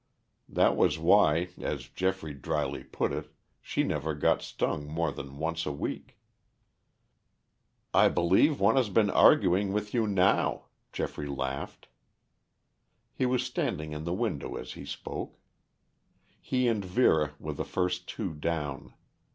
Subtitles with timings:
[0.49, 5.63] That was why, as Geoffrey dryly put it, she never got stung more than once
[5.67, 6.17] a week.
[7.93, 11.87] "I believe one has been arguing with you now," Geoffrey laughed.
[13.13, 15.37] He was standing in the window as he spoke.
[16.39, 18.95] He and Vera were the first two down.